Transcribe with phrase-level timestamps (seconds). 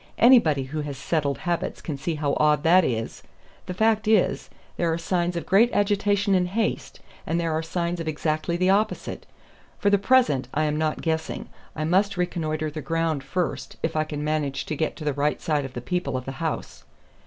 [0.17, 3.21] Anybody who has settled habits can see how odd that is.
[3.67, 7.99] The fact is, there are signs of great agitation and haste, and there are signs
[7.99, 9.27] of exactly the opposite.
[9.77, 11.49] For the present I am not guessing.
[11.75, 15.65] I must reconnoiter the ground first, if I can manage to get the right side
[15.65, 16.83] of the people of the house."